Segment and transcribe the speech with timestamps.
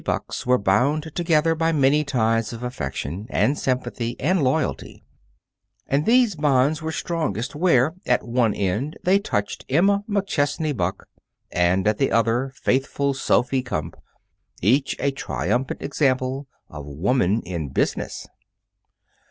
[0.03, 5.03] Buck's were bound together by many ties of affection and sympathy and loyalty;
[5.85, 11.07] and these bonds were strongest where, at one end, they touched Emma McChesney Buck,
[11.51, 13.93] and, at the other, faithful Sophy Kumpf.
[14.59, 18.25] Each a triumphant example of Woman in Business.